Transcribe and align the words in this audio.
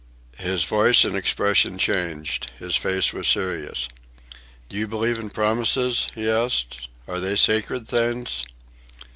His 0.39 0.63
voice 0.63 1.03
and 1.05 1.15
expression 1.15 1.77
changed. 1.77 2.49
His 2.57 2.75
face 2.75 3.13
was 3.13 3.27
serious. 3.27 3.87
"Do 4.67 4.75
you 4.75 4.87
believe 4.87 5.19
in 5.19 5.29
promises?" 5.29 6.07
he 6.15 6.27
asked. 6.27 6.89
"Are 7.07 7.19
they 7.19 7.35
sacred 7.35 7.87
things?" 7.87 8.43